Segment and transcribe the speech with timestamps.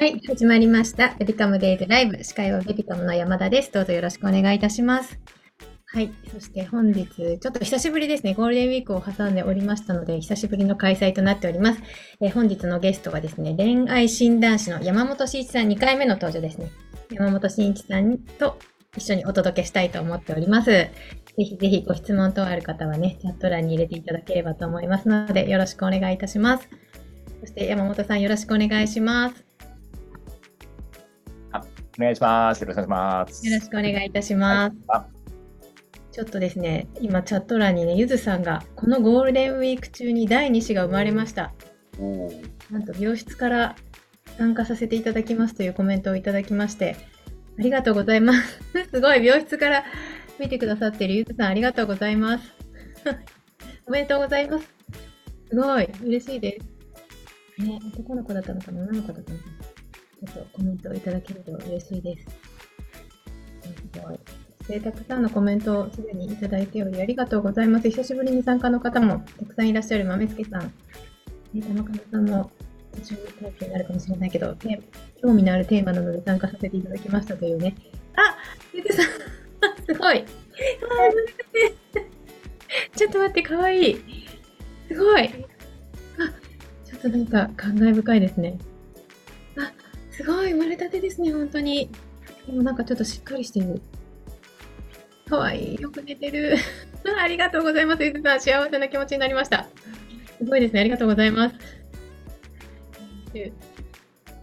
[0.00, 1.14] はい、始まりました。
[1.18, 2.24] ベビカムデイズライブ。
[2.24, 3.70] 司会はベビカムの山田です。
[3.70, 5.20] どうぞよろしくお願いいたします。
[5.84, 11.82] はい、そして本日、ちょっと久しぶりですね、ゴールデンウィークを挟んでおりましたので、久しぶりの開催となっております。
[12.22, 16.70] え本日のゲストはですね、恋愛診断士の山本慎一さん2回目の登場ですね。
[17.10, 18.56] 山本慎一さんと
[18.96, 20.70] 一緒にお届けしたいと思っております。
[20.70, 20.90] ぜ
[21.36, 26.70] ひぜひご質問等ある方はね、チャット欄に入れていただければと思いますので、よろしくお願いいたします。
[27.40, 29.49] そして山本さんよろしくお願いします。
[32.00, 32.62] お願いします。
[32.62, 33.46] よろしくお願いします。
[33.46, 34.76] よろしくお願いいたします。
[34.88, 35.06] あ
[36.12, 41.52] ちょっとですね、今チャット欄にね、ゆずさんが、このゴールデンウィーク中に第2子が生まれました。
[42.70, 43.76] なんと病室から
[44.38, 46.96] 参加させていただきますというコメントをいただきまして、
[47.58, 48.60] ありがとうございます。
[48.90, 49.84] すごい、病室から
[50.40, 52.44] 見てくださっているゆずさん、ありがとうございます。
[53.86, 54.68] おめでとうございます。
[55.48, 56.58] すごい、嬉しいで
[57.58, 57.62] す。
[57.62, 59.79] ね、男の子だったのかな、女の子だったのかな。
[60.26, 62.26] ちょっとコメントをいただけると嬉しいです。
[63.94, 64.80] すごい。
[64.80, 67.90] たくさんのコメントをすでにいただいており、ありがとうございます。
[67.90, 70.72] 久しぶりに参加の方もたくさんいらっしゃる豆助さん、
[71.52, 72.50] ね、玉川さんも
[72.92, 74.54] 途中体験になるかもしれないけど、
[75.20, 77.74] 興味のあるテーマなので参加させていただきましたというね。
[78.14, 78.36] あ
[78.72, 79.06] ゆさん
[79.86, 80.24] すごい
[82.94, 84.00] ちょっと待って、かわいい。
[84.88, 85.22] すごい。
[85.24, 85.28] あ、
[86.84, 88.58] ちょっとなんか感慨深いですね。
[90.20, 91.88] すごい、生まれたてですね、本当に。
[92.46, 93.80] でもなんかちょっとしっかりしてる。
[95.26, 95.80] かわいい。
[95.80, 96.56] よく寝てる。
[97.18, 98.04] ありがとうございます。
[98.04, 99.66] ゆずさん、幸せな気持ちになりました。
[100.36, 100.80] すごいですね。
[100.80, 101.56] ありがとうございます。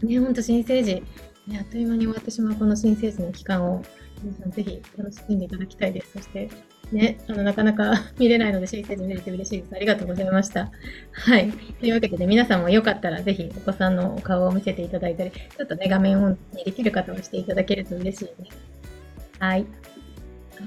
[0.01, 0.95] ね、ほんと新生児、
[1.45, 3.83] ね、あっという間に終わってしまうこの新生児の期間を、
[4.23, 6.13] 皆さんぜひ楽しんでいただきたいです。
[6.13, 6.49] そして、
[6.91, 9.75] ね、あの、なかなか 見れないので新生児見れて嬉しいです。
[9.75, 10.71] ありがとうございました。
[11.11, 11.51] はい。
[11.51, 18.57] というわけでね、皆さんもよかったらぜひお子さんのお顔を見せていただいたり、ちょっとね、画面オンにできる方をしていただけると嬉しいです。
[19.39, 19.65] はい。
[20.59, 20.63] あ、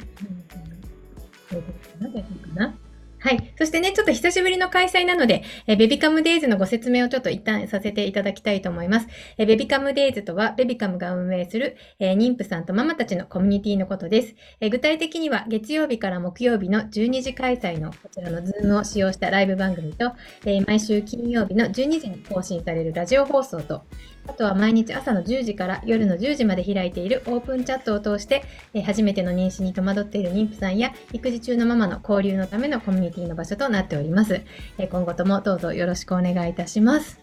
[1.53, 1.61] うんうん。
[1.61, 2.90] 大丈夫かな大丈夫かな
[3.23, 3.53] はい。
[3.59, 9.09] そしてね、ちょっと久しぶりの開催なので、えベビカムデイズのご説明をちょっと一旦させていただきたいと思います。
[9.37, 14.35] えベビカムデイズとは、ベビカムが運営する、え妊婦さんとママたちのコミュニティのことです。
[14.61, 20.13] え具体的には、月曜日から木曜日の12時開催のこちらのズームを使用したライブ番組と、
[20.47, 23.83] え毎週金曜日の12時に更新されるラジオ放送と、
[24.31, 34.41] あとは毎日朝の10時から夜の10時まで開いているオープンチャットを通して、え初めての妊娠に戸惑っている妊婦さんや育児中のママの交流のためのコミュニティの場所となっております。
[34.79, 37.19] え今後ともどうぞよろしくお願いいたします。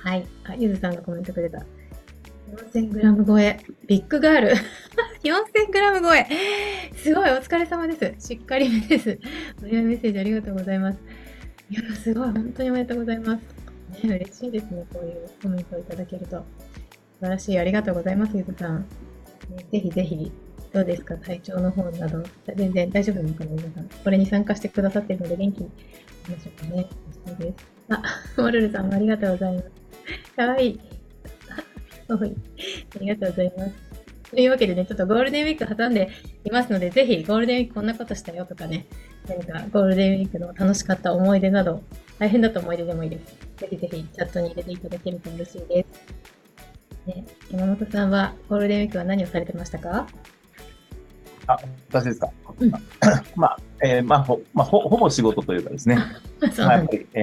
[0.00, 0.26] はい。
[0.44, 1.64] あ、ゆずさんがコメントくれた。
[2.54, 3.58] 4000グラム超え。
[3.86, 4.48] ビッグガール。
[5.24, 6.26] 4000グラム超え。
[6.94, 8.28] すごい、お疲れ様です。
[8.28, 9.18] しっかりめです。
[9.62, 10.98] お祝いメッセージありがとうございます。
[11.70, 13.65] いや、すごい、本当におめでとうございます。
[14.04, 16.36] ね、嬉しいですね、こういうコメントをいただけると。
[16.38, 16.44] 素
[17.20, 18.80] 晴らしい、ありがとうございます、ゆずさん。
[19.50, 20.32] ねぜひぜひ、
[20.72, 22.22] どうですか、体調の方など、
[22.54, 23.88] 全然大丈夫なのかな、皆さん。
[24.04, 25.70] これに参加してくださっているので、元気にい
[26.24, 26.86] きましょうかね。
[27.26, 27.66] そうです。
[27.88, 28.02] あ、
[28.42, 30.32] モルルさんもありがとうございます。
[30.36, 30.80] かわいい。
[32.08, 32.36] あはい
[32.94, 33.86] ありがとうございます。
[34.30, 36.08] というわけでね、ちょっとゴールデンウィーク挟んで
[36.44, 38.86] いますので、ぜひゴールデンウィークこんなことしたよとかね、
[39.28, 41.82] 何かゴールデンウィークの楽しかった思い出など、
[42.18, 43.45] 大変だった思い出でもいいです。
[43.56, 47.06] ぜひぜひチャットに入れていただけると嬉しいです。
[47.06, 50.06] ね、山本さんはゴールデンウィークは何をされてましたか？
[51.46, 51.56] あ、
[51.92, 52.28] 私ですか？
[52.58, 52.70] うん
[53.36, 55.96] まあ、えーまあ、ほ、まあ、ほ、ほぼ仕事というかですね。
[56.52, 57.22] そうまあ、なんだやっぱり、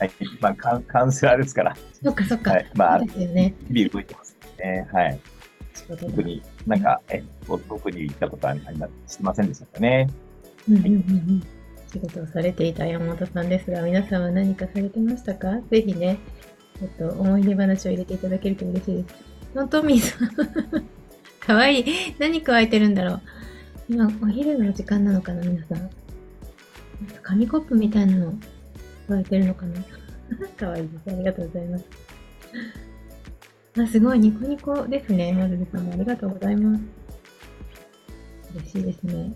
[0.00, 0.10] はい。
[0.40, 2.50] まあ、カウンカウンセラーですから、そっかそっか。
[2.52, 3.54] はいまあですよね。
[3.68, 4.88] 日々動いてますね。
[4.92, 5.20] はい。
[5.88, 10.08] 特になんか、え、特に行ったことはありましてませんでしたかね。
[10.68, 11.42] うんうんうんうん
[11.92, 15.60] 仕事をされていた山本さんですが、皆さんは何かされてましたか？
[15.70, 16.18] ぜひね、
[16.78, 19.14] ちょっと思い出話を入れていただけると嬉しいです。
[19.54, 20.28] のトミーさん。
[21.40, 21.84] かわいい。
[22.18, 23.20] 何加えてるんだろう？
[23.88, 25.90] 今、お昼の時間なのかな、皆さん。
[27.22, 28.34] 紙コップみたいなの
[29.08, 29.82] 加えてるのかな？
[30.56, 31.02] かわいいです。
[31.08, 31.84] ありがとうございます。
[33.78, 34.20] あ、すごい。
[34.20, 35.32] ニコニコですね。
[35.32, 36.82] マルルさんもありがとうございます。
[38.54, 39.32] 嬉しいですね。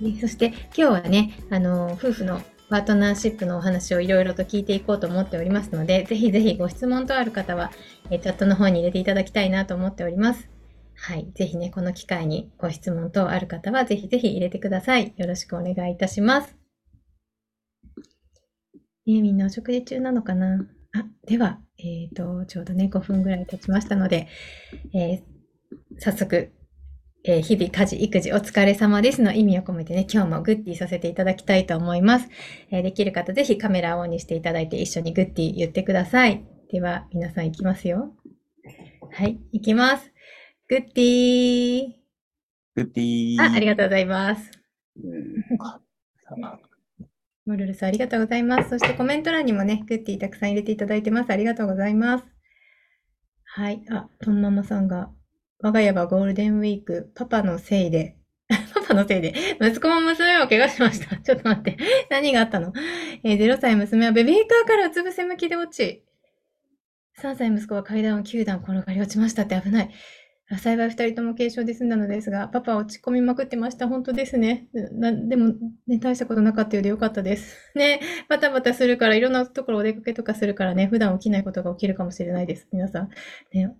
[0.00, 7.70] ねそして今日はね、あの、夫婦のパートナーシップのお話をいろいろと聞いていこうと思っておりますので、ぜひぜひご質問とある方は、
[8.10, 10.48] えチャットの方に入れていただきたいなと思っております。
[10.94, 11.30] はい。
[11.34, 15.14] ぜひね、この機会にご質問等ある方は、ぜひぜひ入れてください。
[15.16, 16.56] よろしくお願いいたします。
[19.06, 20.66] ねみんなお食事中なのかな？
[20.92, 24.28] あ、では、えっ、と、ちょうどね、5分ぐらい経ちましたので、
[24.94, 25.40] えー
[25.98, 26.52] 早速、
[27.24, 32.28] えー日々家事、育児お疲れ様ですの意味を込めてね、今日もグッディさせていただきたいと思います。
[32.70, 36.44] えーできる方、ぜひカメラをオンにしていただいて一緒にグッディ言ってください。
[36.72, 38.14] では、皆さん行きますよ。
[39.12, 40.10] はい、行きます。
[40.68, 41.92] グッディー。
[42.76, 43.42] グッディー。
[43.42, 44.50] あ、ありがとうございます。
[45.58, 45.80] あ
[47.44, 48.70] モルルさん、ありがとうございます。
[48.70, 51.30] そしてコメント欄にもね、グッディーたくさん入れていただいてます。
[51.30, 52.24] ありがとうございます。
[53.44, 53.82] はい。
[53.90, 55.10] あ、トンママさんが、
[55.62, 58.16] 我が家はゴールデンウィーク、パパのせいで、
[58.48, 61.16] パパのせいで、息子も娘も怪我しました。
[61.20, 61.76] ちょっと待って。
[62.10, 62.72] 何があったの？
[63.22, 66.04] えー ?0 歳娘はベビーカーからうつ伏せ向きで落ち、
[67.18, 69.90] 3歳息子は階段を9段転がり落ちましたって危ない。
[70.58, 73.86] 幸い2人とも軽傷で済んだのですが、パパは落ち込みまくってました。
[73.86, 74.66] 本当ですね。
[74.72, 75.54] でも、
[75.86, 77.56] ね、大したことなかったようでよかったです。
[77.76, 82.66] ね、バタバタするから、いろんなところお出かけとかするからね、普段起きないことが起きるかもしれないです。
[82.72, 83.10] 皆さん。
[83.52, 83.76] ね、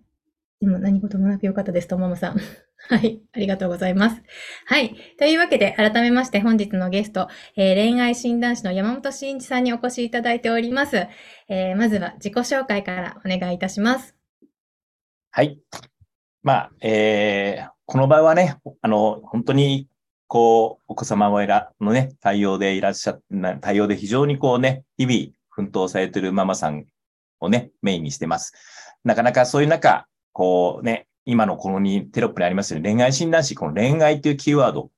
[0.61, 2.37] でも何事もなくよかったです、とももさん。
[2.89, 4.23] はい、ありがとうございます。
[4.67, 4.95] はい。
[5.19, 11.07] というわけで、改めまして本日のゲスト、えー恋愛診断士の山本慎一さんにお越しいただいております。
[11.49, 14.15] えーまずは自己紹介からお願いいたします。
[15.31, 15.59] はい。
[16.43, 19.89] まあ、えー、この場合はね、あの、本当に、
[20.27, 23.19] こう、お子様を選のね、対応でいらっしゃ、
[23.61, 26.87] 対応で非常にこうね、日々奮闘されているママさん
[27.41, 28.53] をね、メインにしてます。
[29.05, 34.91] なかなかそういう中、こうね、今のこのにテロップにありますように恋愛診断士、この恋愛というキーワード、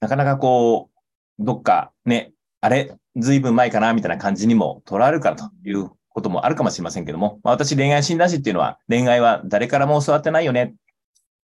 [0.00, 0.90] なかなかこ
[1.38, 10.74] う、どっかね、あれ、ずいぶん前かな、みたいな感じにも捉えるからということもあるかもしれませんけども、まあ、私恋愛診断士っていうのは恋愛は誰からも教わってないよね。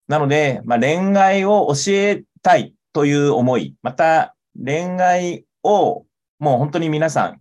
[0.08, 6.04] なので、まあ、恋愛を教えたいという思い、また恋愛を
[6.38, 7.40] もう本当に皆さん、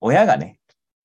[0.00, 0.58] 親がね、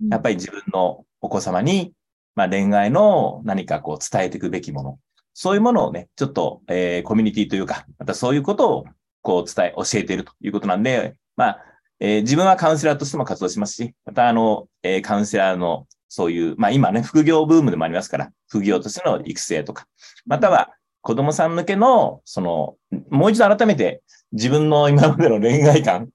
[0.10, 1.94] やっぱり自分のお子様に、
[2.38, 5.00] まあ、恋愛の何かこう伝えていくべきもの、
[5.34, 8.86] そういうものをね、ちょっと、えーコミュニティというか、またそういうことを
[9.24, 11.60] こう伝え、教えているということなんで、まあ、
[12.00, 19.88] えー自分はカウンセラーとしても活動しますし、またあの、えーカウンセラーのそういう、まあ今ね、副業ブームでもありますから、副業としての育成とか、
[20.28, 20.70] または
[21.02, 22.76] 子供さん向けの、その、
[23.10, 26.10] もう一度改めて自分の今までの恋愛観、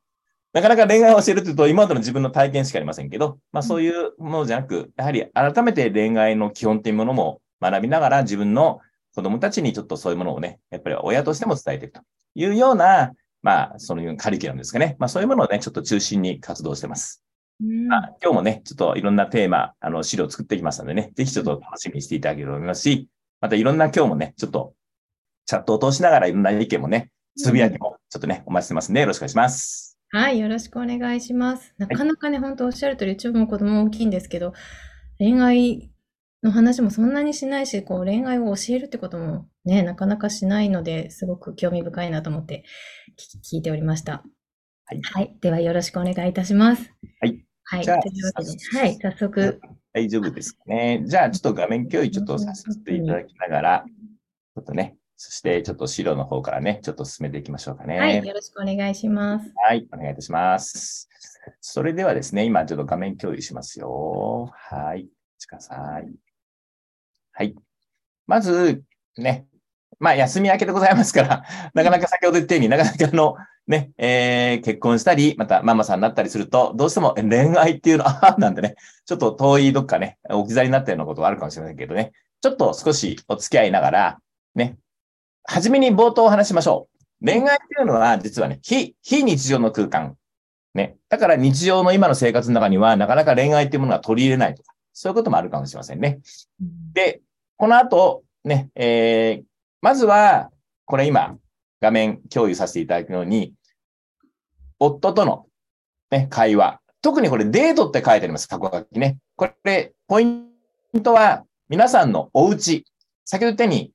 [0.53, 8.81] なかなか恋愛を教えるというと、今までの自分の体験しかありませんけど、まあそういうものじゃなく、やはり改めて恋愛の基本というものも学びながら自分の
[9.15, 12.03] 子供たちにちょっとそういうものをね、やっぱり親としても伝えていくと
[12.35, 13.13] いうような、
[13.43, 14.97] まあ、そのカリキュラムですかね。
[14.99, 17.25] まあそういうものをね、ちょっと中心に活動してます。
[17.63, 23.09] うんまあ、今日もね、ちょっといろんなテーマ、あの、資料を作ってきましたのでね、ぜひちょっと楽しみにしていただければと思いますし、
[23.41, 24.75] またいろんな今日もね、ちょっと
[25.47, 29.92] チャットを通しながらいろんな意見もね、つぶやきもちょっとね、お待ちしてますんで、よろしくお願いします。
[30.15, 31.73] はい、よろしくお願いします。
[31.79, 34.53] なかなかね、本当おっしゃる通り、うちも子供大きいんですけど、
[35.19, 35.91] 恋愛
[36.43, 42.63] の話もそんなにしないし、こう恋愛を教えるってこともね、なかなかしないので、すごく興味深いなと思って
[43.19, 44.23] 聞聞いておりました。
[44.85, 46.93] はいではよろしくお願いいたします。
[47.21, 47.43] はい。
[47.65, 47.85] はい。
[47.85, 49.61] じゃあというわけで、はい、早速。
[49.95, 51.05] 大丈夫ですかね。
[51.07, 57.97] じゃあ、ちょっと画面共有ちょっとさせていただきながら、ちょっとね、そしてちょっと資料の方からね、ちょっと進めていきましょうかね。
[57.97, 59.53] はい、よろしくお願いします。
[59.55, 61.09] はい、お願いいたします。
[61.61, 64.51] それではですね、今ちょっと画面共有しますよ。
[64.53, 65.09] はい、お待
[65.39, 66.13] ちください。
[67.31, 67.55] はい。
[68.27, 68.83] まず、
[69.17, 69.47] ね、
[70.01, 73.37] まあ、休み明けでございますから、 なかなか先ほど言ったようになかなかあの、
[73.69, 82.11] ね、えー結婚したり、またママさんになったりすると、どうしてもえ恋愛っていうの、ああ、なんてね、ちょっと遠いどっかね、置き去りになったようなことがあるかもしれませんけどね、
[82.41, 84.19] ちょっと少しお付き合いながら、
[84.57, 84.79] ね、
[85.45, 86.89] はじめに冒頭お話しましょ
[87.21, 87.27] う。
[87.27, 90.17] 恋愛っていうのは、実はね、非、非日常の空間。
[90.75, 90.97] ね。
[91.09, 96.21] だから日常の今の生活の中には、なかなか恋愛っていうものが取り入れないとか、そういうこともあるかもしれませんね。
[96.93, 97.21] で、
[97.57, 99.45] この後、ね、えー、
[99.81, 100.51] まずは、
[100.85, 101.37] これ今、
[101.81, 103.55] 画面共有させていただくように、
[104.79, 105.47] 夫との、
[106.11, 106.81] ね、会話。
[107.03, 109.19] 特にこれデートって書いてあります、過去書きね。
[109.37, 110.51] これ、ポイン
[111.03, 112.85] トは、皆さんのお家。
[113.25, 113.93] 先ほど言ったように、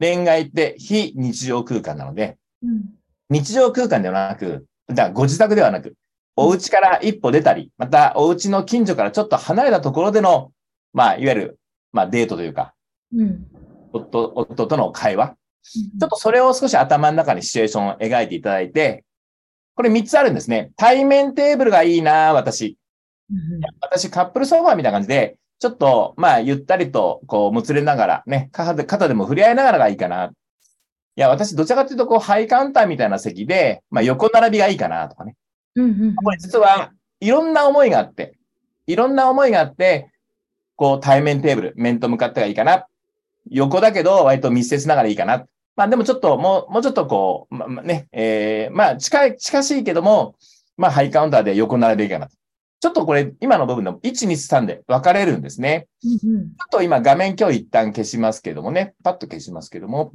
[0.00, 2.84] 恋愛って非日常空間なので、うん
[3.32, 5.94] 日常空間ではなく、だご自宅ではなく、
[6.36, 10.52] お家から一歩出たり、またお家の近所からちょっと離れたところでの、
[10.92, 11.58] まあ、いわゆる、
[11.92, 12.74] まあ、デートというか、
[13.14, 13.46] うん
[13.92, 15.36] 夫、夫との会話。
[15.62, 19.04] ちょっとそれを少し頭の中にシチュエーションを描いていただいて、
[19.74, 20.72] これ3つあるんですね。
[20.76, 22.76] 対面テーブルがいいな、私。
[23.30, 30.24] うん私、カップルソファーみたいな感じで、ちょっと、まあ、ゆったりと、こう、もつれながら、ね、肩で、肩でも触れ合いながらがいいかな。
[30.24, 30.30] い
[31.14, 35.36] や、私、どちらかというと、こう、ハイカウンターみたいな席で、まあ、横並びがいいかな、とかね。
[35.76, 36.90] うんうんこれ実は、
[37.20, 38.34] いろんな思いがあって、
[38.88, 40.10] いろんな思いがあって、
[40.74, 42.88] こう、対面テーブル、面と向かってがいいかな。
[43.48, 45.46] 横だけど、割と密接ながらいいかな。
[45.76, 50.34] まあ、でもちょっと、もう、もうちょっとこう、ま、まね、えー、まあ、近い、近しいけども、
[50.76, 52.41] まあ、ハイカウンターで横並びがいいかな。
[52.82, 55.86] ちょっとこれ、今の部分でも1、2、3で分かれるんですね。
[56.04, 60.12] うんうんちょっと今画面今日一旦消しますけどもね、パッと消しますけども、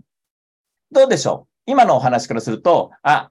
[0.92, 1.72] どうでしょう？
[1.72, 3.30] 今のお話からすると、あ、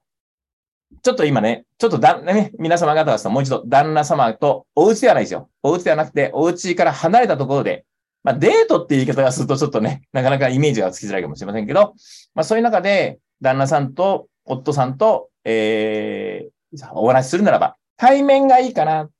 [1.02, 5.50] ちょっと今ね、ちょっとだ、ね、皆様方はもう一度旦那様とお家ではないですよ。
[5.62, 7.84] お家ではなくて、お家から離れたところで、
[8.24, 11.94] まあデートっていう言い方がするとちょっとね、なかなかイメージがつきづらいかもしれませんけど、
[12.34, 19.10] まあそういう中で、旦那さんと夫さんと、えー、お話しするならば、対面がいいかな。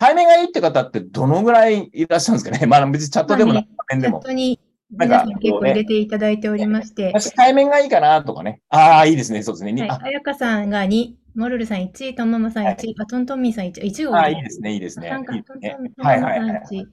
[0.00, 2.66] 対面がいいって方ってどのぐらいいらっしゃるんですかね？
[2.66, 4.22] まあ別にチャットでもなく画面でも
[4.92, 8.60] なんか結構入れていただいておりまして、私対面がいいかなとかね。
[8.70, 9.42] ああ、いいですね。
[9.42, 9.72] そうですね。
[9.72, 14.72] にはい、ああやかさんが2、モルルさん1、トンママさん1、はいあ、トントンミンさん1、1あがーいいですね。
[14.72, 15.10] いいですね。
[15.10, 15.16] は
[16.16, 16.62] いはいはい。
[16.72, 16.84] 1、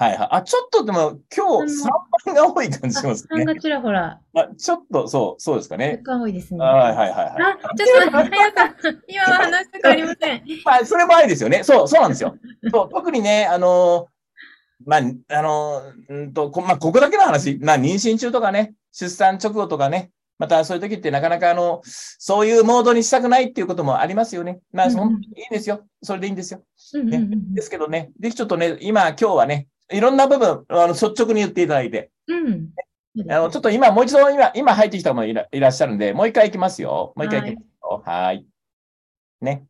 [0.00, 0.28] はいはい。
[0.30, 1.88] あ、ちょっとでも今日3
[2.26, 3.28] 番が多い感じしますね。
[3.30, 6.00] さんがちらほら、あちょっと、そう、そうですかね。
[6.02, 6.60] 若干多いですね。
[6.60, 7.28] はいはいはいはい。
[7.64, 8.74] あ、ちょっと待って、早か。
[9.08, 10.42] 今は話したくありません。
[10.64, 11.64] ま あ、それもありですよね。
[11.64, 12.36] そう、そうなんですよ。
[12.70, 14.18] そう特にね、あのー
[14.86, 24.60] まあ、あのーうんと、こまあ、ここだけの話、まあ、妊娠中とかね、出産直後とかね、またそういう時ってなかなかあの、そういうモードにしたくないっていうこともありますよね。
[24.72, 24.96] まあ、うんい
[25.50, 25.84] いですよ。
[26.02, 26.62] それでいいんですよ。
[26.94, 32.68] うんうんうんですけどね、ぜひちょっとね、今、今日はね、いろんな部分、あの率直に言っていただいて、うん。
[33.16, 33.32] うん。
[33.32, 37.12] あの、ちょっと今、もう一度、今、今入ってきた方もいらいらっしゃるんで、もう一回いきますよ。
[37.16, 38.02] もう一回いきますよ。
[38.04, 38.46] はーい。
[39.40, 39.64] ね。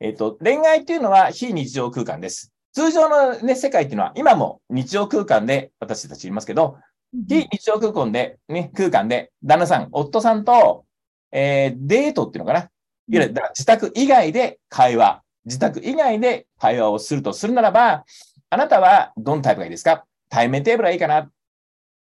[0.00, 2.52] えっ、と、恋愛っていうのは非日常空間です。
[2.72, 6.76] 通常のね、世界っていうのは、今も日常空間で私たちいますけど、
[7.12, 10.84] 非日常空間で、ね、空間で、旦那さん、夫さんと、
[11.32, 12.60] えーデートっていうのかな。
[12.60, 12.70] いわ
[13.08, 18.04] ゆる、自宅以外で会話、自宅以外で会話をするとするならば、
[18.50, 20.04] あなたはどのタイプがいいですか？
[20.28, 21.30] 対面テーブルがいいかな？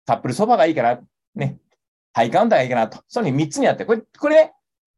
[0.04, 1.00] カップルソファがいいかな？
[1.34, 1.58] ね。
[2.12, 2.88] ハイカウンターがいいかな？
[2.88, 3.02] と。
[3.08, 4.52] その3つにあって、これ、これね、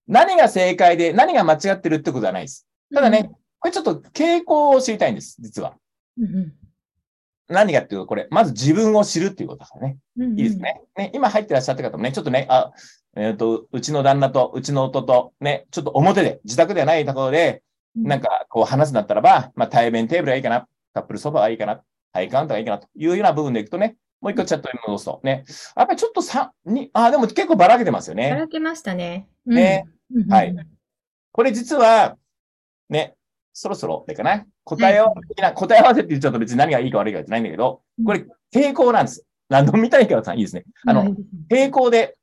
[0.09, 2.67] 何が正解で何が間違ってるってことはないです。
[2.95, 5.77] ただね、これちょっと傾向を知りたいんです、実は。
[6.19, 6.53] うんうん
[7.49, 9.99] 何かっていうと、これ、まず自分を知るっていうことだからね。
[10.17, 10.81] いいですね。
[10.97, 12.73] ね、今入ってらっしゃった方もね、ちょっとね、あ、
[13.15, 17.63] えっ、と、うちの旦那と、うちの夫と、ね、ちょっと表で、自宅ではないところで、
[17.97, 18.05] うん。
[18.05, 21.83] なんか、こう話すんだったらば、まあ、対面テーブルがいいかな、カップルソファがいいかな、
[22.15, 25.45] ハイカウンターがいいかな、というような部分でいくとね、もう一個チャットに戻すと、ね、
[25.77, 28.31] やっぱりちょっとさ、に、あ、でも結構ばらけてますよね。
[28.31, 29.29] ばらけましたね。
[29.47, 29.87] うんね。
[30.29, 30.55] はい
[31.35, 32.19] これ実は、
[32.93, 33.17] ね、
[33.53, 39.27] そろそろ、でかな、答え合わせ的な、答え合わせって言っちゃうと別に何がいいか悪いかじゃないんだけど、これ、傾向なんです。
[39.49, 40.65] 何度も見たいからさん、いいですね。
[40.87, 42.17] あの、いいで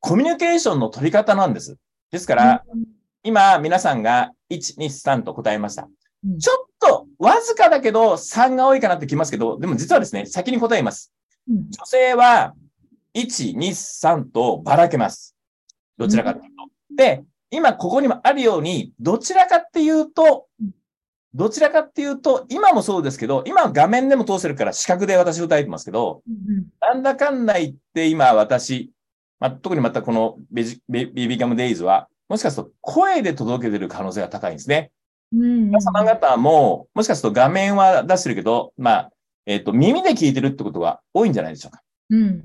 [0.00, 1.76] コミュニケーションの取り方なんです。
[2.10, 2.64] ですから、
[3.22, 5.84] 今、皆さんが1、2、3と答えました。
[5.84, 11.12] うんちょっと、わずかだけど、3が多いかなってきますけど、でも実はですね、先に答えます。
[11.48, 12.54] うん女性は、
[13.14, 15.36] 1、2、3とばらけます。
[15.98, 16.96] どちらかというと。
[16.96, 20.70] で、今ここにもあるように、どちらかっていうとうん、
[21.34, 28.90] どちらかっていうと、今もそうですけど、今は画面でも通せるから視覚で私歌えてますけど、うんうんなんだかんだ言って今私、
[29.38, 34.90] まあ、特にまたこのベジベビビカムデイズは、もしかすると声で届けてる可能性が高いんですね。
[35.32, 39.10] うんうん皆様方も、もしかすると画面は出してるけど、まあ、
[39.46, 41.82] えっ、と、耳で聞いてるってことが多いんじゃないでしょうか。
[42.10, 42.42] うん。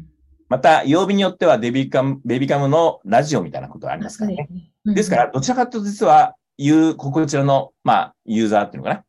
[0.49, 4.47] また、曜日によってはデビカム、ベビカムのラジオみたいなことがありますからね。
[4.49, 9.03] ねですから、、どちらかというと実は、いう、ここちらの、まあ、ユーザーっていうのかな？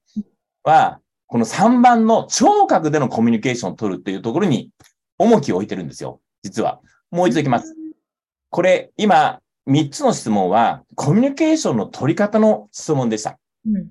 [0.64, 4.70] は、この3番の聴覚でのコミュニケーションを取るっていうところに
[5.18, 6.20] 重きを置いてるんですよ。
[6.42, 6.80] 実は。
[7.10, 7.74] もう一度いきます。
[8.50, 13.38] これ、今、3つの質問は、コミュニケーションの取り方の質問でした。
[13.66, 13.90] うん。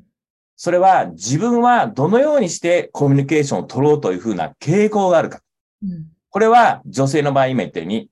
[0.56, 5.41] それは、自分はどのようにしてコミュニケーションを取ろうというふうな傾向があるか。
[5.84, 6.08] うん。
[6.29, 8.10] これは、女性の場合、今言ったように、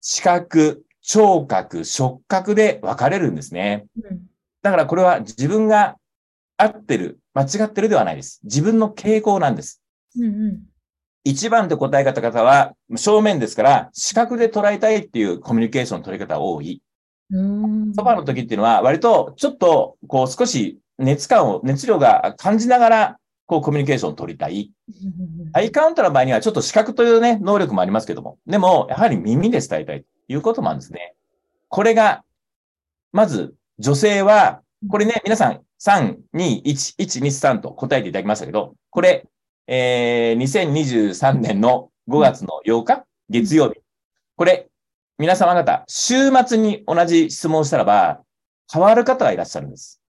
[0.00, 3.86] 視覚、聴覚、触覚で分かれるんですね。
[3.96, 4.20] うん。
[4.62, 5.96] だからこれは自分が
[6.58, 8.40] 合ってる、間違ってるではないです。
[8.44, 9.82] 自分の傾向なんです。
[10.16, 10.62] うんうん。
[11.24, 16.82] 一番で答え方方は正面ですから、視覚で捉えたいっていうコミュニケーションの取り方が多い。
[17.30, 17.94] うん。
[17.94, 24.70] そばの時っていうのは割とちょっとこう少し熱感を、熱量が感じながらこうコミュニケーションを取りたい。
[24.88, 28.36] うんうんハイカウントの場合にはちょっと視覚というね、能力もありますけども。
[28.46, 31.14] でも、やはり耳で伝えたいということもあるんですね。
[31.68, 32.24] これが、
[33.12, 39.26] まず女性は、これね、皆さん、3、2、1、1、2、3と答えていただきましたけど、これ、
[39.66, 43.80] えー、2023年の5月の8日、月曜日。
[44.36, 44.68] これ、
[45.18, 48.20] 皆様方、週末に同じ質問をしたらば、
[48.72, 50.00] 変わる方がいらっしゃるんです。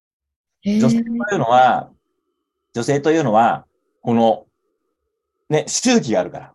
[0.63, 1.89] 女性というのは、
[2.73, 3.65] 女性というのは、
[4.01, 4.45] この、
[5.49, 6.53] ね、周期があるから。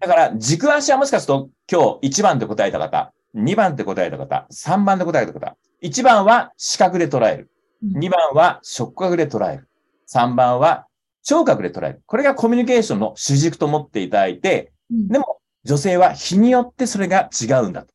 [0.00, 7.50] だから、軸足はもしかすると、今日1番で答えた方、2番で答えた方、3番で答えた方、1番は視覚で捉える。
[7.82, 9.68] うん2番は触覚で捉える。
[10.10, 10.86] 3番は
[11.22, 12.02] 聴覚で捉える。
[12.06, 17.94] これがコミュニケーションの主軸と思っていただいて、うんでも女性は日によってそれが違うんだと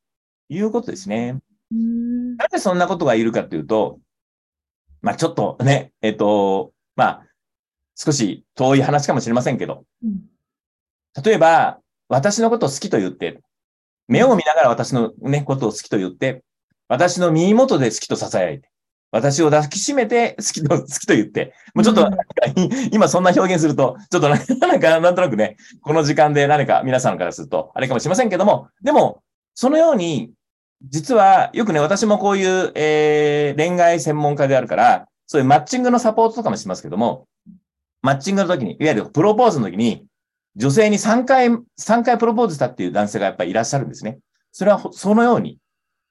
[0.50, 1.40] いうことですね。
[1.72, 4.00] うんなぜそんなことがいるかというと、
[5.02, 7.24] まあちょっとね、えっ、と、まあ
[7.96, 10.29] 少し遠い話かもしれませんけど、うん
[11.24, 13.42] 例えば私のことを好きと言って、
[14.08, 16.44] 目を見ながら私のね、ことを好きと言って、
[16.88, 18.70] 私の耳元で好きと囁いて、
[19.12, 22.90] 私を抱きしめて好きと、 好きと言って、もうちょっとうん。
[22.92, 29.22] 今そんな表現すると、ちょっと なんか、なんかなんとなくね、この時間で何か皆さんからすると、あれかもしれませんけども、でも、
[29.54, 30.32] そのように、
[30.82, 37.28] 実はよくね、私もこういう、えー恋愛専門家であるから、そういうマッチングのサポートとかもしますけども、
[38.02, 40.06] マッチングの時に、いわゆるプロポーズの時に、
[40.60, 44.20] 女性に3回、3回プロポーズしたっていう男性がやっぱりいらっしゃるんですね。
[44.52, 45.58] それはほそのように、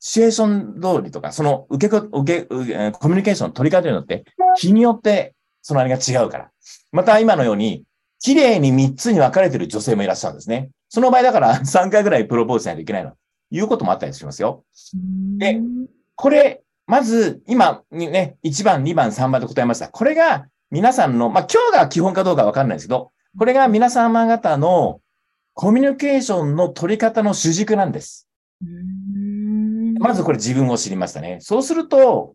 [0.00, 4.24] シチュエーション通りとか、その受けこ、受け、コミュニケーションの取り方によって、
[4.56, 6.50] 日によってそのあれが違うから。
[6.92, 7.84] また今のように、
[8.20, 10.70] 綺麗に3つに分かれている女性もいらっしゃるんですね。
[10.88, 13.12] その場合だから 3回ぐらいプロポーズしないといけないの。
[13.50, 14.64] いうこともあったりしますよ。
[15.38, 15.60] で
[16.14, 19.88] これ、まず、今にね、1番、2番、3番と答えました。
[19.88, 25.00] これが皆さんの、まあ、今日が基本かどうかわかんないですけど、これが皆様方の
[25.54, 28.28] コミュニケーションの取り方の主軸なんです。
[28.62, 31.38] うんまずこれ自分を知りましたね。
[31.40, 32.34] そうすると、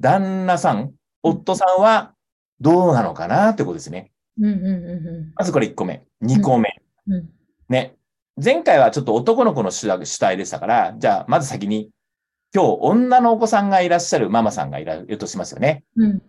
[0.00, 0.92] 旦那さん、
[1.22, 2.14] 夫さんは
[2.60, 4.12] どうなのかなってことですね。
[4.38, 6.04] うんうんうんまずこれ1個目。
[6.22, 6.80] 2個目。
[7.06, 7.28] うんうん
[7.68, 7.94] ね。
[8.42, 11.90] 前回はちょっと男の子の主体でしたから、じゃあまず先に、
[12.54, 15.84] 今日女のお子さんがいらっしゃるママさんがいらいるとしますよね。
[15.96, 16.22] うん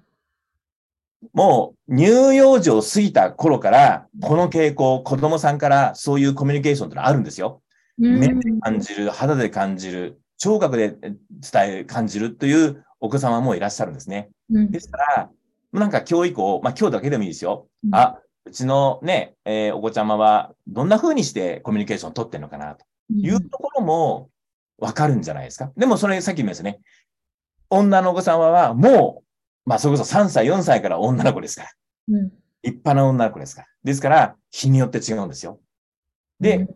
[1.33, 7.61] もう乳幼児を過ぎた頃から、この傾向、子供さんからそういうコミュニケーションってのはあるんですよ。
[7.99, 14.29] うん目で感じる、肌で感じる、聴覚で伝え、感じるというお子様もいらっしゃるんですね。
[14.49, 15.29] うんですから、
[15.71, 17.67] なんか今日以降、まあ今日だけでもいいですよ。
[17.85, 24.29] うんあ、うちのね、えーお子ちゃまはどんな風にしてコミュニケーションを取ってるのかなというところも
[24.77, 25.71] わかるんじゃないですか。
[25.77, 26.79] でもそれさっき言いましたね。
[27.69, 29.24] 女のお子様はもう、
[29.65, 31.69] まあそれこそ3歳、4歳から女の子ですから。
[32.09, 32.31] うん
[32.65, 33.67] 立派な女の子ですから。
[33.83, 35.59] ですから、日によって違うんですよ。
[36.39, 36.67] で、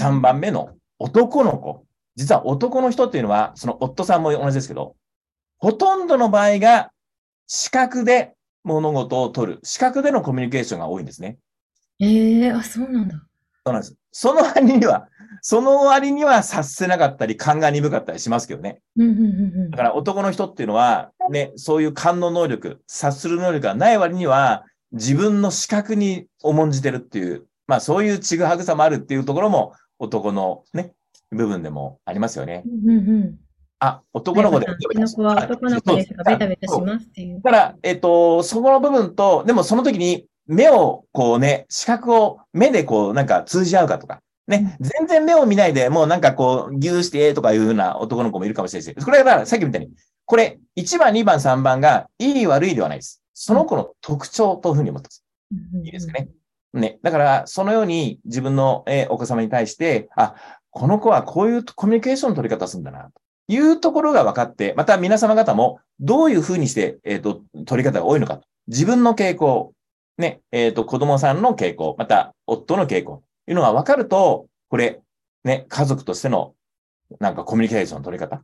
[0.00, 1.84] 3番目の男の子。
[2.16, 4.96] 実は男の人っていうのは、その夫さんも同じですけど、
[5.58, 6.90] ほとんどの場合が
[7.46, 9.60] 視覚で物事を取る。
[9.64, 11.36] 視覚でのコミュニケーションが多いんですね。
[12.00, 13.16] ええあ、そうなんだ。
[13.66, 13.96] そうなんです。
[14.12, 15.08] その割には、
[15.42, 18.80] その割には察せなかったり、勘が鈍かったりしますけどね。
[19.70, 30.92] だから男の人っていうのは、ね、そういう勘の能力、察する能力がない割には、自分の視覚に重んじてるっていう、まあそういうちぐはぐさもあるっていうところも、男のね、
[31.30, 32.62] 部分でもありますよね。
[32.66, 33.38] うんうんうん。
[33.80, 34.66] あ、男の子で。
[34.66, 37.40] うちの子は男の子ですが、ベタベタしますっていう。
[37.42, 49.04] だから、えっと、そこの部分と、でもその時に目をこうね、視覚を目でこうなんか通じ合うかとか、ね、全然目を見ないでもうなんかこう、ぎゅーしてとかいうふうな男の子もいるかもしれないです。
[49.04, 49.90] これはさっきみたいに、
[50.26, 53.22] これ1番、2番、3番がいい悪いではないです。
[53.32, 55.24] その子の特徴というふうに思ってます。
[55.84, 56.28] いいですかね。
[56.72, 56.98] ね。
[57.02, 60.34] だから、そのように自分の、えーお子様に対して、あ、
[60.70, 63.12] この子はこういうコミュニケーションの取り方をするんだな、と
[63.48, 68.44] いうところが分かって、また皆様方もどういうふうにして、えっ、と、取り方が多いのかと。
[68.66, 69.72] 自分の傾向、
[70.18, 75.00] ね、えっ、と、子供さんの傾向、また夫の傾向、というのが分かると、これ、
[75.44, 76.54] ね、家族としての、
[77.20, 78.42] なんかコミュニケーションの取り方、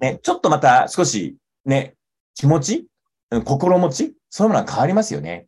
[0.00, 1.94] ね、ちょっとまた少し、ね、
[2.34, 2.86] 気持ち、
[3.30, 5.46] うん心持ち、そういうものが変わりますよね。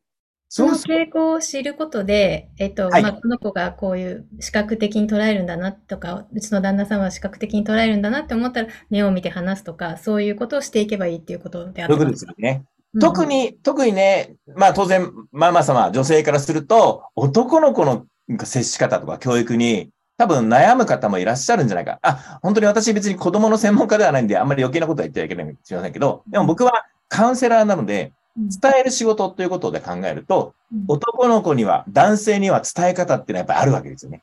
[0.48, 12.64] その傾向を知ることで、えっと、はいまあ、この子がこういう視覚的に捉えるんだなとか、うちの旦那さんは視覚的に捉えるんだなって思ったら、目を見て話すとか、そういうことをしていけばいいっていうことであそういうことってまですすよね。
[12.97, 18.07] うん特に、特にね、まあ当然、ママ様、女性からすると、男の子の
[18.43, 21.99] 接し方とか教育に、多分悩む方もいらっしゃるんじゃないか。
[22.01, 28.49] あ、本当に私別に子供の専門家ではないんで、あんまり余計なことは言ってはいけないかもしれませんけど、でも僕はカウンセラーなので、うん。
[28.49, 30.85] 伝える仕事ということで考えると、うん。
[30.89, 34.23] 男の子には、男性には伝え方っていうのはやっぱりあるわけですよね。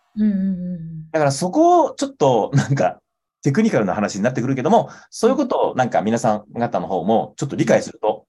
[1.12, 3.00] だからそこをちょっとなんか
[3.44, 8.26] テクニカルな話になってくるけども、そういうことをなんか皆さん方の方もちょっと理解すると、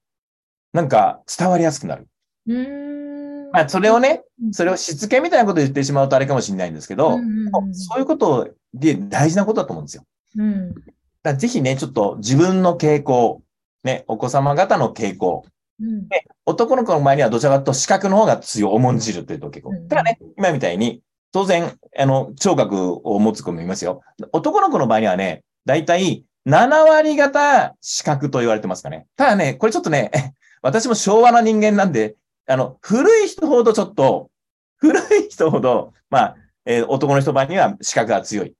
[0.75, 2.05] なんか伝わりやすくなる。
[2.47, 3.51] うん。
[3.51, 10.03] まあそれをね、うんそれをしつけみたいなことを言ってしまうとあれかもしれないんですけど、うんうんうんそういうことで大事なことだと思うんですよ。
[10.37, 10.75] うん
[11.23, 13.41] だぜひね、ちょっと自分の傾向、
[13.85, 15.45] ね、お子様方の傾向、
[15.81, 16.07] うん
[16.45, 19.87] 男の子の前にはどちらかと視覚の方が強い、重んじるというと傾向うん。
[19.87, 24.01] ただね、今みたいに、当然、あの、聴覚を持つ子もいますよ。
[24.31, 29.07] 男の子の場合にはね、大体、7割方視覚と言われてますかね。
[29.15, 30.34] ただね、これちょっとね、
[30.65, 32.15] 私も昭和な人間なんで、
[32.47, 34.31] あの、古い人ほどちょっと、
[34.77, 38.53] 古い人ほど、まあ、えー男の人場には視覚が強い。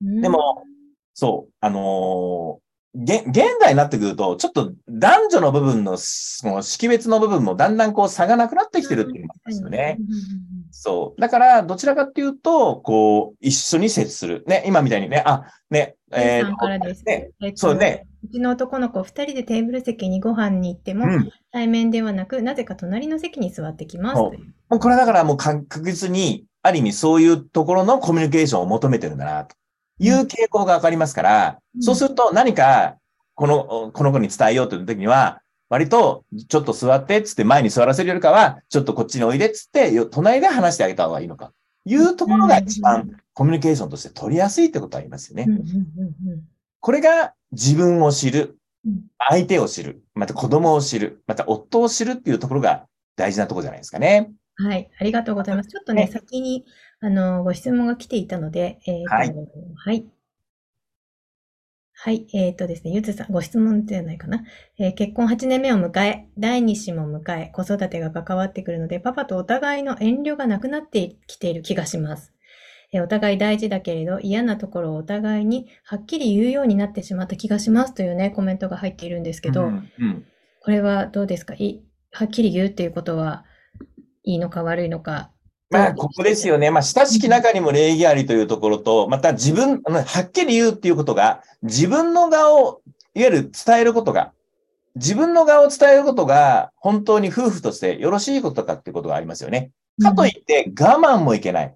[0.00, 0.62] でも、
[1.12, 2.64] そう、あのー
[2.96, 9.98] 現現代になってくると、ちょっと男女の部分の、その識別の部分もだんだんこう差がなくなってきてるっていうのもありますよね。
[10.70, 11.20] そう。
[11.20, 14.44] だから、どちらかっていうと、こう、一緒に接する。
[14.46, 17.04] ね、今みたいにね、あ、ね、ええー。
[17.04, 18.06] ね、えっとそうね。
[18.24, 21.30] うちの男の子二人でテーブル席にご飯に行っても、うん。
[21.52, 24.46] 対面ではなく、なぜか隣の席に座ってきますそうという。
[24.70, 29.54] もうこれだからもう確実に、ある意味そういうところのコミュニケーションを求めてるんだな、と
[29.98, 32.96] いう傾向がわかりますから、うんそうすると何か、
[33.34, 41.52] この、この子に伝えようという時には、割と、ちょっと座って、つって前に座らせるよりかは、ちょっとこっちにおいで、つって、よ隣で話してあげた方がいいのか。
[41.84, 45.54] いうところが一う番コミュニケーションとして取りやすいってことはありますよねうん。
[45.54, 45.62] うんう
[46.36, 46.44] ん
[46.80, 52.86] これが自分を知るうん、相手を知る、また子供を知る、また夫を知るっていうところが
[53.16, 54.28] 大事なところじゃないですかね。
[54.28, 55.70] うんはい、ありがとうございます。
[55.70, 56.64] ちょっとね、ね先に、
[57.00, 59.34] あの、ご質問が来ていたので、えーと、はい
[59.76, 60.06] はい。
[61.96, 64.44] はい、えっとですね、ゆずさん、ご質問じゃないかな。
[64.78, 72.33] えー結婚8年目を迎え、第2子も迎え、子育てが関わってくるので、パパとお互いの遠慮がなくなってきている気がします。
[72.94, 80.24] えーお互い大事だけれど、嫌なところをお互いにはっきり言うようになってしまった気がしますというね、コメントが入っているんですけど、うんうん
[80.60, 81.52] これはどうですか？
[81.52, 83.44] いはっきり言うっていうことは、
[84.22, 85.30] いいのか悪いのか？
[85.68, 86.70] まあ、ここですよね。
[86.70, 92.80] まあ、親しき中にも礼儀ありというところと、また自分、はっきり言うっていうことが、自分の側を、
[93.14, 94.32] いわゆる伝えることが、
[94.94, 99.72] 自分の側を伝えることが、本当に夫婦としてよろしいことかっていうことがありますよね。
[100.00, 101.74] かといって、我慢もいけない。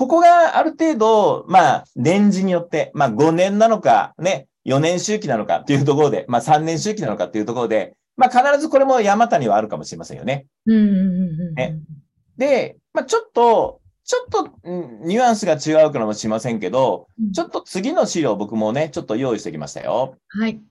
[0.00, 10.46] ここがある程度、まあ、年次によって、まあ、5年なのか、ね、4年周期なのかっていうところで、まあ、3年周期なのかっていうところで、まあ、必ずこれも山谷はあるかもしれませんよね。
[10.64, 11.80] うんうんうんうんね
[12.38, 20.16] で、まあ、ちょっと、ちょっと、うんニュアンスが違うかもしれませんけど、うんちょっと次の資料僕もね、ちょっと用意してきましたよ。
[20.28, 20.62] はい。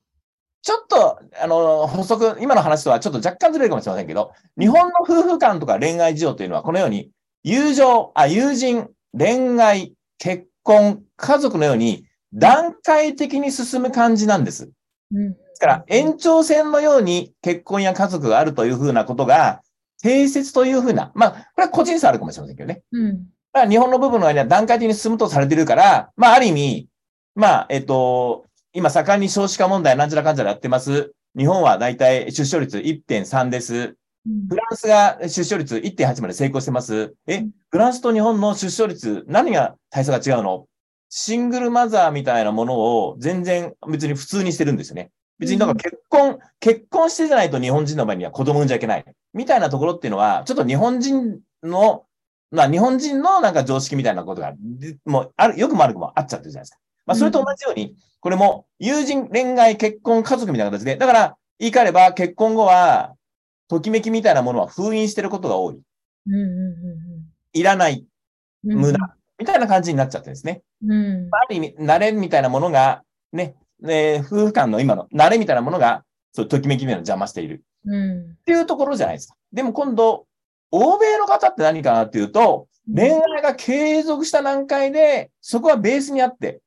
[0.64, 7.12] ちょっと、あの、補足、今の話とはちょっと若干ずれるかもしれませんけど、日本の夫婦間とか恋愛事情というのはこのように、
[7.44, 14.70] 友情、あ、友人、恋愛、結婚、家族のように段階的に進む感じなんです。
[15.12, 15.34] うん。
[15.34, 19.62] ですから、延長線のように結婚や家族があるというふうなことが、
[20.02, 22.84] 定説というふうな、まあ、これは個人差あるかもしれませんけどね。
[22.92, 23.12] うん。
[23.52, 26.88] だから日本の部分の間には段階的に進むとされているから、まあ、ある意味、
[27.36, 31.14] まあ、えっと、今盛んに少子化問題なんちゃらかんちゃらやってます。
[31.38, 33.96] 日本はだいたい出生率1.3です。
[34.26, 37.16] フランスが出生率1.8まで成功してます。
[37.28, 40.66] え、フランスと日本の出生率、何が対策が違うの？
[41.10, 45.10] シングルマザーみたいなものを全然別に普通にしてるんですよね。
[45.40, 49.06] 別にだから結婚、結婚してじゃないと日本人の場合には子供産んじゃいけない。
[49.34, 52.06] みたいなところっていうのは、ちょっと日本人の、
[52.52, 56.78] まあ日本人のなんか常識みたいなことが、でもうある、よくも悪くもあっちゃってるじゃないですか。
[57.06, 63.16] まあそれと同じように、これも友人、恋愛、結婚、家族みたいな形で、だから言い換えれば結婚後は、
[63.70, 65.80] ときめきみたいなものは封印してることが多い。
[66.28, 68.06] うんうんいらない、
[68.66, 68.80] うんうん。
[68.80, 69.00] 無駄、
[69.40, 70.62] みたいな感じになっちゃってですね。
[70.86, 71.30] うん。
[71.32, 77.64] ある意味、慣れみたいなものが、ね、ね夫婦間の今の慣れみたいなものが、そう、ときめきみたいなのを邪魔している。
[77.86, 78.32] うん。
[78.32, 79.36] っていうところじゃないですか。
[79.52, 80.28] でも今度、
[80.72, 86.62] 欧米の方って何かなっていうと、恋愛が継続した段階で、そこはベースにあって、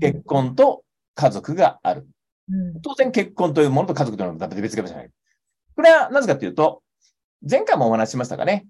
[0.00, 2.06] 結婚と家族がある。
[2.50, 2.80] うん。
[2.82, 5.10] 当然結婚というものと家族というのは別々じゃない。
[5.76, 6.82] これはなぜかというと、
[7.48, 8.66] 前回もお話ししましたがね、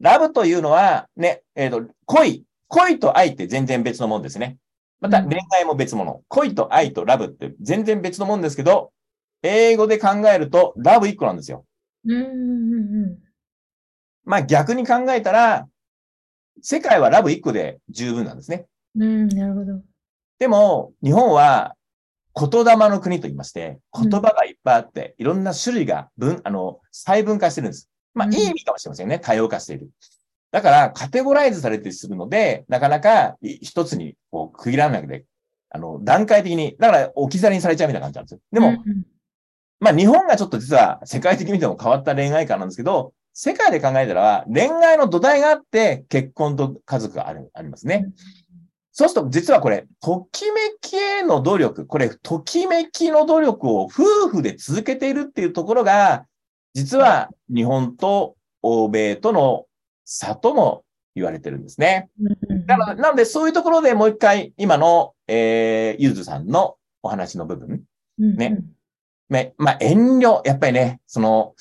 [0.00, 4.58] ラブというのはね、えっ、と、恋、恋と愛って全然別のもんですね。
[5.00, 6.22] またうん恋愛も別物。
[6.28, 8.92] 恋と愛とラブって全然別のもんですけど、
[9.42, 11.64] 英語で考えるとラブ一個なんですよ。
[12.04, 13.18] うんうんうん
[14.24, 15.66] まあ逆に考えたら、
[16.60, 18.66] 世界はラブ一個で十分なんですね。
[18.94, 19.02] うん。
[19.02, 19.80] うん、なるほど。
[20.38, 21.74] でも、日本は
[22.38, 27.90] 言霊の国と言いまして、言葉がいっぱいあって、いろんな種類が分、あの、細分化してるんです。
[28.14, 29.18] まあ、うんいい意味かもしれませんね。
[29.18, 29.90] 多様化している。
[30.50, 35.24] だから、カテゴライズされてするので、なかなかい一つにこう区切らないで、
[35.70, 38.40] あの、段階的に、だから置き去りにされちゃうみたいな感じなんですよ。
[38.52, 38.84] でも、
[39.80, 48.06] まあ日本がちょっと実は世界的に見ても変わった恋愛観なんですけど、世界で考えたら恋愛の土台があって結婚と家族があるありますね。
[48.98, 56.26] そうすると実はこれ、ときめきへの努力、これ、ときめきの努力を夫婦で続けているっていうところが、
[56.74, 59.66] 実は日本と欧米との
[60.04, 60.82] 差とも
[61.14, 62.08] 言われてるんですね。
[62.66, 67.84] なので、なのでそういうところでもう一回今の、えー、ゆずさんのお話の部分。
[68.18, 68.58] うんね。
[69.30, 71.54] ね、まあ、遠慮、やっぱりね、その、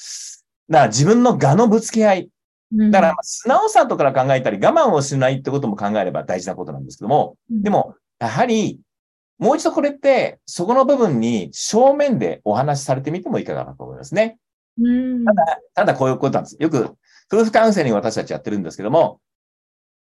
[0.69, 2.29] だから自分の我のぶつけ合い。
[2.75, 8.81] うんだから、素直さとから考えたり、我慢をしないってことも考えれば大事なことなんですけども、で、も、やはり、
[9.39, 14.37] もう一度これって、そこの部分に正面でお話しされてみてもいかがかと思いますね。
[14.79, 16.57] うん、ただ、ただこういうことなんです。
[16.59, 16.95] よく、
[17.31, 19.21] 夫婦カウンセリング私たちやってるんですけども、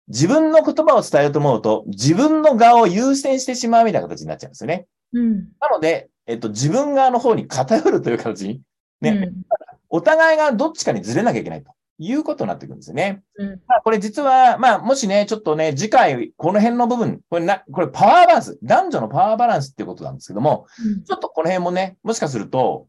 [0.09, 4.87] 自分の言葉を伝えようと思うと、自分の側を優先してしまうみたいな形になっちゃうんですよね。
[5.13, 8.63] うん、なので、えっと、自分側の方に偏るという形に、
[9.01, 9.43] ね、うん
[9.89, 13.23] お互いがどっちかにずれなきゃいけないということになってくるんですよね。
[13.37, 20.67] うんまあ、これ実は、まあ、もしね、ちょっとね、次回、この辺の部分、これな、これパワーバランス、男女のパワーバランスっていうことなんですけども、
[21.07, 22.87] ちょっとこの辺もね、もしかすると、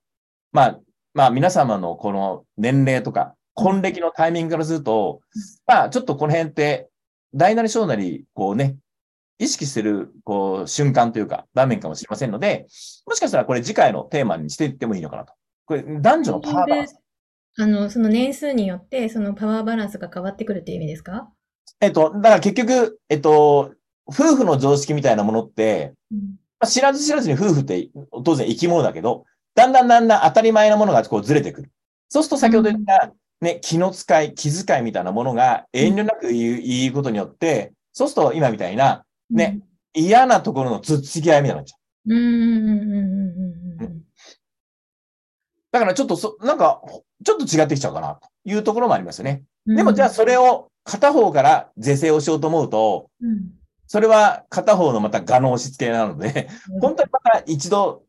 [0.52, 0.80] まあ、
[1.14, 5.22] まあ、皆様のこの年齢とか、婚歴のタイミングからすると、
[5.66, 6.90] まあ、ちょっとこの辺って、
[7.34, 8.78] 大なり小なり、こうね、
[9.40, 12.68] 意識してる、こう、瞬間というか、場面かもしれませんので、
[13.06, 15.34] もしかしたらこれ次回のテーマにしていってもいいのかなと。
[15.66, 17.00] これ、男女のパワーバランス。
[17.60, 21.30] あの、その年数によって、そのパワーバランスが変わってくるっていう意味ですか？
[21.82, 23.74] えっと、だから結局、えっと、
[24.08, 26.20] 夫婦の常識みたいなものって、うん
[26.60, 27.90] まあ知らず知らずに夫婦って
[28.24, 31.72] 当然生き物だけど、だんだんだんだん当たり前なものがこうずれてくる。
[32.10, 39.60] そうすると先ほど言った、ね、気の使い、気遣いみたいなものが遠慮なく言う言うことによって、そうすると今みたいなね。
[39.94, 42.14] 嫌なところのつっつき合いみたいになっちゃう。
[42.14, 42.98] うん、うん、うん、うん、
[43.78, 44.02] うんうん。
[45.72, 46.82] だからちょっとそ、なんか、
[47.24, 49.44] ちょっと違ってきちゃうかなというところもありますよね。
[49.66, 49.76] うん。
[49.76, 53.52] でもじゃあそれを片方から是正をしようと思うと、うん。
[53.88, 56.50] それは片方のまた我の押し付けなので、
[56.82, 58.04] 本当にまた一度、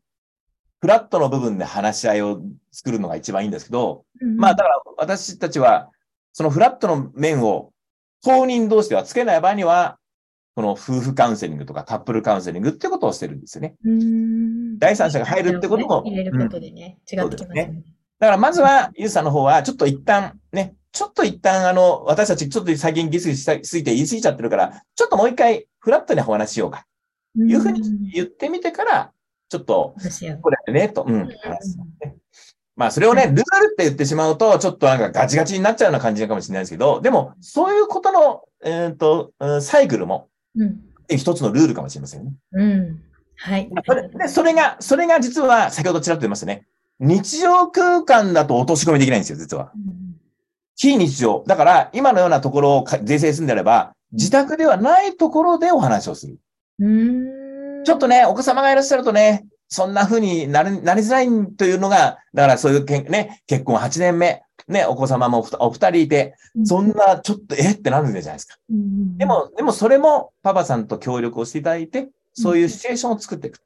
[0.81, 2.41] フラットの部分で話し合いを
[2.71, 4.37] 作るのが一番いいんですけど、うん。
[4.37, 5.89] まあだから私たちは、
[6.33, 7.71] そのフラットの面を
[8.23, 9.97] 当人同士ではつけない場合には、
[10.55, 13.75] この夫婦カウンセリングとかカップルカウンセリングってことをしてるんですよね。
[13.85, 14.77] うん。
[14.79, 17.81] 第三者が入るってことも入れることでね、違ってきますね。
[18.19, 26.85] だからまずは、ゆうさんの方は、ちょっと一旦ね、ちょっと一旦あの、私たちちょっと最近ギスギスしすぎて言い過ぎちゃってるから、ちょっともう一回フラットにお話ししようか。
[27.35, 29.11] いうふうに言ってみてから、
[29.49, 29.95] ちょっと。
[30.41, 32.15] これね、と、うん、うん話すね
[32.75, 33.41] まあ、それをね、ルール
[33.73, 40.79] って言ってしまうと、ちょっとなんかガチガチになっちゃうような感じかもしれないですけど、でも、そういうことの、えっ、と、うんサイクルもうん。
[41.09, 42.33] 一つのルールかもしれませんね。
[42.53, 43.01] うん。
[43.35, 43.69] はい。
[43.85, 46.67] それで、それが、それが実は、先ほどちらっと言いましたね。
[46.99, 49.71] 日常空間だと落とし込みできないんですよ、実は。
[49.75, 50.09] うん
[50.81, 51.43] 非日常。
[51.45, 56.37] だから、今のようなところをか税制するんであれば、自宅ではないところでお話をする。
[56.79, 57.83] うん。
[57.83, 67.71] ちょっとね、お子様がいらっしゃるとね、そんな風になりなりづらいというのが、だからそういうけん、ね、結婚8年目、ね、お子様もお二人いて、そんなちょっと、え？
[67.71, 68.55] ってなるんじゃないですか。
[68.71, 73.59] うん、でも、でもそれもパパさんと協力をしていただいて、そういうシチュエーションを作っていく。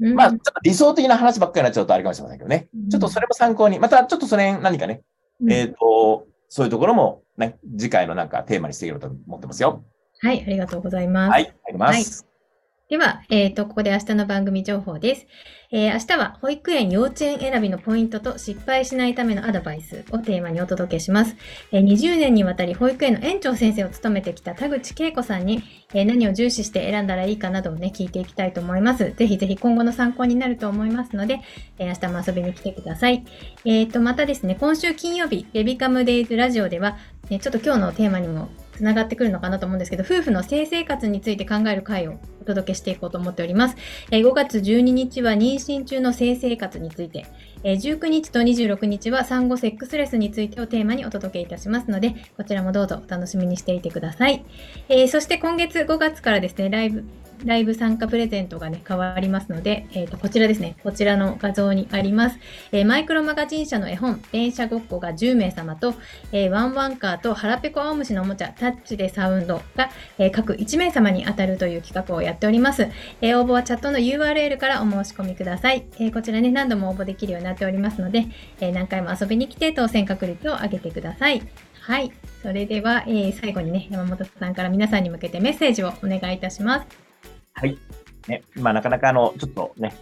[0.00, 2.68] うん、まあ、ちょっと理想的な話ばっかりになっちゃうとあれかもしれませんけどね。
[2.90, 5.02] ちょっとそれも参考に、またちょっとそれ何かね、
[5.40, 9.84] うんえっ、と、そういうところも、ね、次回のなんかテーマにしていければと思ってますよ。
[10.20, 11.30] はい、ありがとうございます。
[11.30, 12.35] はい、ありがとうございます。
[12.88, 15.26] では、えっ、と、ここで明日の番組情報です。
[15.72, 21.34] えー明日は保育園、幼稚園選びのポイントと失敗しないためのアドバイスをテーマにお届けします。
[21.72, 29.10] えー20年にわたり保育園の園長先生を務めてきた田口恵子さんに、え何を重視して選んだらいいかなどをね、聞いていきたいと思います。
[29.16, 31.40] ぜひぜひ今後の参考になると思いますので、
[31.80, 33.24] え明日も遊びに来てください。
[33.64, 36.96] えっ、と、またですね、今週金曜日、ベビカムデイズラジオでは、
[37.30, 43.76] ね、ちょっと今日のテーマにもつながってくるのかなと思うんですけど、夫婦の性生活について考える会をお届けしていこうと思っております。
[44.10, 47.26] え5月12日は妊娠中の性生活について、
[47.64, 54.44] え19日と26日は産後セックスレスについてをテーマにお届けいたしますので、こちらもどうぞお楽しみにしていてください。
[54.88, 57.04] えそして今月5月からですね、ライブ、
[57.44, 62.38] ライブ参加プレゼントがね、変わりますので、えーと、こちらですね、こちらの画像にあります。
[62.72, 65.94] えーマイクロマガジン社の絵本、電車ごっこが10名様と、
[66.32, 72.88] えーワンワンカーと腹ペコ青虫のおもちゃ、タッチでサウンドが、えー各1名様に当たるという企画をやっております。
[73.20, 75.84] えー応募はチャットの URL からお申し込みください。
[75.98, 78.26] えーこちらね、何度も応募できるようになっておりますので、
[78.60, 81.42] えー何回も遊びに来て当選確率を上げてください。
[81.80, 82.12] はい。
[82.42, 87.05] それでは、えー最後にね、山本さんから皆さんに向けてメッセージをお願いいたします。
[87.58, 87.78] はい。
[88.28, 89.96] ね、まあなかなかあの、ちょっとね、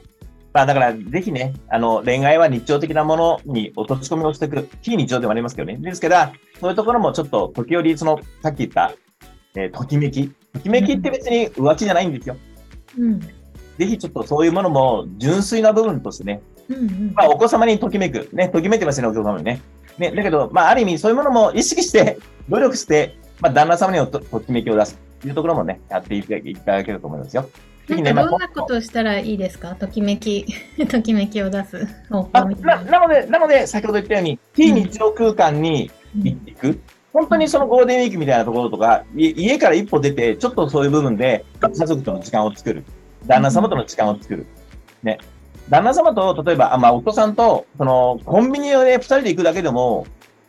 [0.52, 5.76] まあだからぜひね、あの、恋愛は日常的なものに落とし込みをしていく、非日常でもありますけどね。
[5.76, 6.16] ですけど、
[6.60, 8.92] そういうところもちょっと時折、その、さっき言った、
[9.54, 10.28] えーときめき。
[10.52, 12.36] ときめきって別に浮気じゃないんですよ。
[12.98, 13.20] うん。
[13.20, 13.28] ぜ
[13.78, 17.12] ひちょっとそういうものも純粋な部分としてね、うんうん。
[17.14, 18.28] まあお子様にときめく。
[18.32, 19.60] ね、ときめいてますよね、お子様にね。
[19.98, 27.48] ね、だけど、まあある意味そういうものも意識して、努力して、まあ旦那様にとときめきを出すというところもね、やっていただけると思いますよ。
[27.88, 29.74] なんかどんなことをしたらいいですか？
[29.74, 30.46] ときめき、
[30.88, 32.82] ときめきを出す方法みたいな。
[32.82, 35.90] なので、なので、先ほど言ったように、非日常空間に
[36.22, 36.66] 行っていく。
[36.68, 36.80] うん、
[37.12, 42.84] 本当にそのゴールデンウィークみたいなところとか、家から一歩出て、ちょっとそういう部分で家族との時間を作る。
[43.26, 44.46] 旦那様との時間を作る。
[45.02, 45.18] ね。
[45.68, 50.06] 旦那様と、例えば、あまあ、夫さんと、その、コンビニをね、二人で行くだけでも、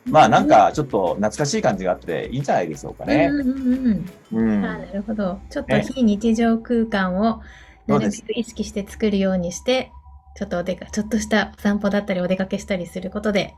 [0.08, 3.26] まあなんかちょっと懐かしい感じがあっていいんじゃないでしょうかね。
[3.30, 3.54] うんう
[3.90, 4.64] んうん。
[4.64, 5.40] あなるほど。
[5.50, 7.40] ちょっと非日常空間を
[7.86, 9.90] なるべく意識して作るようにして、
[10.36, 13.54] ちょっとお出かちょっとしたお散歩だったりお出かけしたりすることで、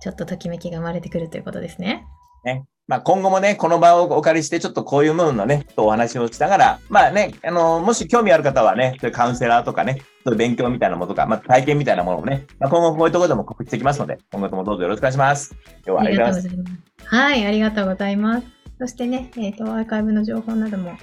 [0.00, 2.06] ちょっとときめきが生まれてくるということですね。
[2.44, 2.64] ね。
[2.90, 10.02] まあ、今後もね、この場をお借りして、ちょっとこういう部分のね、とお話をしながら、まあね、あの、もし興味ある方はね、カウンセラーとかね、
[10.36, 15.54] 勉強みたいなものとか、まあ、体験みたいなものをね、まあ、今後こういうところでも告知していきますので、今後ともどうぞよろしくお願いします。
[15.64, 17.06] 今日はありがとうございます。
[17.06, 18.46] はい、ありがとうございます。
[18.80, 20.96] そしてね、えっ、ー、と、アーカイブの情報なども、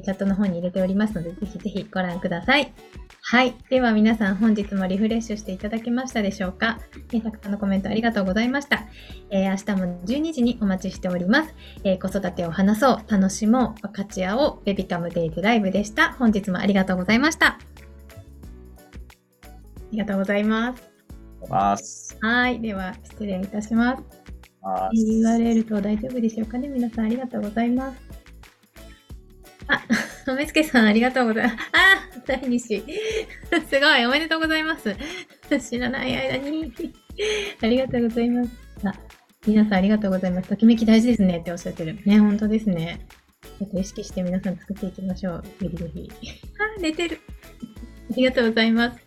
[0.00, 2.72] チャットの方に入れておりますので、ぜひぜひご覧ください。
[3.22, 3.54] はい。
[3.70, 6.80] では皆さん本日もリフレッシュしていただけましたでしょうか？
[7.12, 8.84] えたくさんのコメントありがとうございました。
[9.30, 11.54] えー、明日も12時にお待ちしております。
[11.84, 16.12] えー、子育てを話そう、楽しもう、分かち合おう、ベビカムデイズライブでした。
[16.12, 17.46] 本日もありがとうございました。
[17.46, 17.58] あ
[19.92, 20.82] りがとうございます。
[21.48, 22.60] ますはい。
[22.60, 24.02] では、失礼いたします。
[24.92, 26.68] 言われると大丈夫でしょうかね？
[26.68, 28.23] 皆さんありがとうございます。
[29.68, 29.82] あ、
[30.24, 31.56] とめつけさんありがとうございます。
[31.72, 32.82] あ、第2子。
[33.68, 34.94] すごい、おめでとうございます。
[35.60, 36.72] 知らない間に。
[37.62, 38.50] ありがとうございます。
[38.84, 38.94] あ、
[39.46, 40.48] 皆さんありがとうございます。
[40.48, 41.98] ときめき大事ですねっておっしゃってる。
[42.04, 43.06] ね、本当ですね。
[43.58, 45.42] ちょっと意識して皆さん作っていきましょう。
[45.60, 46.10] ぜひぜひ。
[46.58, 47.20] あ、寝てる。
[48.10, 49.00] ありがとうございます。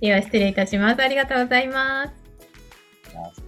[0.00, 1.02] では失礼いたします。
[1.02, 3.41] ありがとうございます。